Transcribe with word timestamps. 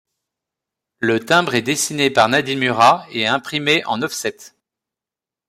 Le 0.97 1.19
timbre 1.23 1.53
est 1.53 1.61
dessiné 1.61 2.09
par 2.09 2.27
Nadine 2.27 2.57
Murat 2.57 3.05
et 3.11 3.27
imprimé 3.27 3.85
en 3.85 4.01
offset. 4.01 4.35